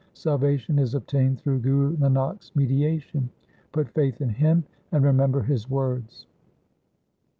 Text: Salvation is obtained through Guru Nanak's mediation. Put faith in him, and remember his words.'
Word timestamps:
Salvation 0.15 0.79
is 0.79 0.95
obtained 0.95 1.39
through 1.39 1.59
Guru 1.59 1.95
Nanak's 1.95 2.51
mediation. 2.55 3.29
Put 3.71 3.87
faith 3.91 4.19
in 4.19 4.29
him, 4.29 4.63
and 4.91 5.03
remember 5.05 5.43
his 5.43 5.69
words.' 5.69 6.25